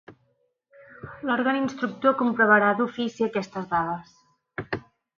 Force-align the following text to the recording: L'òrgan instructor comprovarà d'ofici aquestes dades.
L'òrgan 1.31 1.59
instructor 1.61 2.17
comprovarà 2.23 2.73
d'ofici 2.81 3.31
aquestes 3.31 3.73
dades. 3.77 4.21